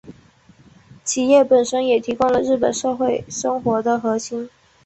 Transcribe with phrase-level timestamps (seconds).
[1.05, 4.49] 企业本身也提供了日本社会生活的核心。